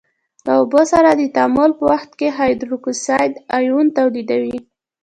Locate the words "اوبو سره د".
0.59-1.21